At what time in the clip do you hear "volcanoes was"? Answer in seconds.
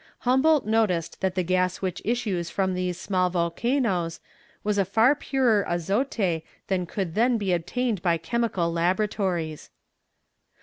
3.29-4.79